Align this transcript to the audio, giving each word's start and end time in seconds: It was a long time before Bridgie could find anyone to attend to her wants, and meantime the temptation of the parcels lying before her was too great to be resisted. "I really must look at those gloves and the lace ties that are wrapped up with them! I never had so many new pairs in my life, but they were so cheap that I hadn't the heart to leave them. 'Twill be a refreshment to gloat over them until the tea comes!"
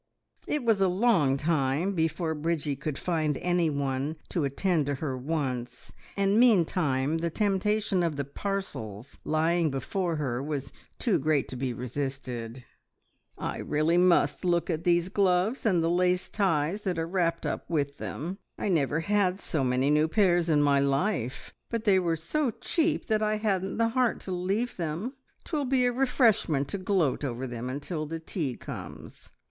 It 0.47 0.63
was 0.63 0.81
a 0.81 0.87
long 0.87 1.37
time 1.37 1.93
before 1.93 2.33
Bridgie 2.33 2.75
could 2.75 2.97
find 2.97 3.37
anyone 3.37 4.15
to 4.29 4.45
attend 4.45 4.87
to 4.87 4.95
her 4.95 5.15
wants, 5.15 5.93
and 6.17 6.39
meantime 6.39 7.19
the 7.19 7.29
temptation 7.29 8.01
of 8.01 8.15
the 8.15 8.25
parcels 8.25 9.19
lying 9.23 9.69
before 9.69 10.15
her 10.15 10.41
was 10.41 10.73
too 10.97 11.19
great 11.19 11.47
to 11.49 11.55
be 11.55 11.71
resisted. 11.71 12.65
"I 13.37 13.59
really 13.59 13.95
must 13.99 14.43
look 14.43 14.71
at 14.71 14.85
those 14.85 15.07
gloves 15.07 15.67
and 15.67 15.83
the 15.83 15.87
lace 15.91 16.29
ties 16.29 16.81
that 16.81 16.97
are 16.97 17.05
wrapped 17.07 17.45
up 17.45 17.69
with 17.69 17.97
them! 17.99 18.39
I 18.57 18.69
never 18.69 19.01
had 19.01 19.39
so 19.39 19.63
many 19.63 19.91
new 19.91 20.07
pairs 20.07 20.49
in 20.49 20.63
my 20.63 20.79
life, 20.79 21.53
but 21.69 21.83
they 21.83 21.99
were 21.99 22.15
so 22.15 22.49
cheap 22.49 23.05
that 23.05 23.21
I 23.21 23.35
hadn't 23.37 23.77
the 23.77 23.89
heart 23.89 24.19
to 24.21 24.31
leave 24.31 24.77
them. 24.77 25.13
'Twill 25.43 25.65
be 25.65 25.85
a 25.85 25.91
refreshment 25.91 26.67
to 26.69 26.79
gloat 26.79 27.23
over 27.23 27.45
them 27.45 27.69
until 27.69 28.07
the 28.07 28.19
tea 28.19 28.57
comes!" 28.57 29.29